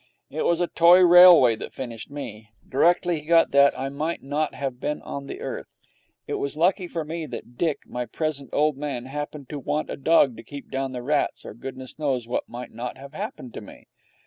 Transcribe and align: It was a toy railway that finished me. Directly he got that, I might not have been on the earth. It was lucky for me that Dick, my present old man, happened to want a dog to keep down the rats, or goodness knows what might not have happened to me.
It 0.31 0.41
was 0.41 0.59
a 0.59 0.65
toy 0.65 1.01
railway 1.01 1.55
that 1.57 1.75
finished 1.75 2.09
me. 2.09 2.49
Directly 2.67 3.19
he 3.19 3.25
got 3.27 3.51
that, 3.51 3.77
I 3.77 3.89
might 3.89 4.23
not 4.23 4.55
have 4.55 4.79
been 4.79 4.99
on 5.03 5.27
the 5.27 5.41
earth. 5.41 5.67
It 6.25 6.39
was 6.39 6.57
lucky 6.57 6.87
for 6.87 7.03
me 7.05 7.27
that 7.27 7.55
Dick, 7.55 7.81
my 7.85 8.07
present 8.07 8.49
old 8.51 8.77
man, 8.77 9.05
happened 9.05 9.47
to 9.49 9.59
want 9.59 9.91
a 9.91 9.95
dog 9.97 10.35
to 10.37 10.43
keep 10.43 10.71
down 10.71 10.91
the 10.91 11.03
rats, 11.03 11.45
or 11.45 11.53
goodness 11.53 11.99
knows 11.99 12.27
what 12.27 12.49
might 12.49 12.71
not 12.71 12.97
have 12.97 13.13
happened 13.13 13.53
to 13.53 13.61
me. 13.61 13.89